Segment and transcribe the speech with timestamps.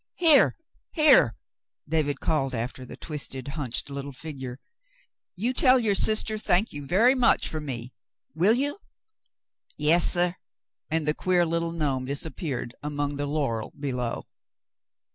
[0.15, 0.57] "Here,
[0.93, 1.35] here!"
[1.95, 4.59] David called after the twisted, hunched little figure.
[5.35, 7.93] "You tell your sister 'thank you very much,' for me.
[8.33, 8.79] Will you?"
[9.77, 10.31] "Yas, suh,"
[10.89, 14.25] and the queer little gnome disappeared among the laurel below.